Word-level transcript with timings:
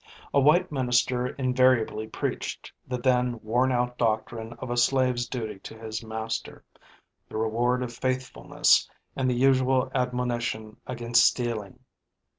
A 0.33 0.39
white 0.39 0.71
minister 0.71 1.27
invariably 1.27 2.07
preached 2.07 2.73
the 2.87 2.97
then 2.97 3.39
worn 3.43 3.71
out 3.71 3.99
doctrine 3.99 4.53
of 4.53 4.71
a 4.71 4.75
slave's 4.75 5.27
duty 5.27 5.59
to 5.59 5.77
his 5.77 6.03
master, 6.03 6.65
the 7.29 7.37
reward 7.37 7.83
of 7.83 7.93
faithfulness 7.93 8.89
and 9.15 9.29
the 9.29 9.35
usual 9.35 9.91
admonition 9.93 10.77
against 10.87 11.23
stealing. 11.27 11.81